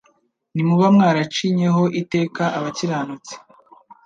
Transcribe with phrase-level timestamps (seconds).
[0.53, 3.33] Ntimuba mwaracinyeho iteka abakiranutsi.